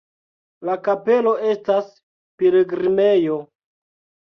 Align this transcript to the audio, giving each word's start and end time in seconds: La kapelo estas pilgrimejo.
La 0.69 0.77
kapelo 0.87 1.33
estas 1.51 1.93
pilgrimejo. 2.41 3.39